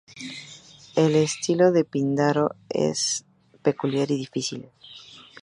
El 0.95 1.15
estilo 1.15 1.71
de 1.71 1.85
Píndaro 1.85 2.55
es 2.69 3.23
peculiar 3.61 4.09
y 4.09 4.17
difícil. 4.17 4.67